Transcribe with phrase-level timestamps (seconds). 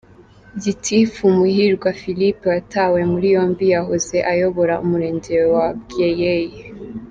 [0.63, 6.61] Gitifu Muhirwa Philippe watawe muri yombi yahoze ayobora Umurenge wa Bweyeye.